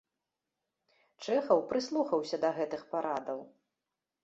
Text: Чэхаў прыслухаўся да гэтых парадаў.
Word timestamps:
Чэхаў 1.25 1.59
прыслухаўся 1.73 2.41
да 2.47 2.53
гэтых 2.59 2.81
парадаў. 2.97 3.39